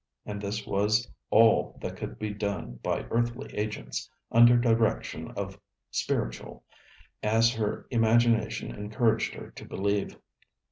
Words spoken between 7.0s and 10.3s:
as her imagination encouraged her to believe.